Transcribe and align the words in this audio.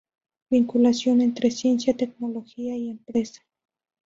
Vinculación 0.49 1.21
entre 1.21 1.51
Ciencia, 1.51 1.95
Tecnología 1.95 2.75
y 2.75 2.89
Empresa. 2.89 3.43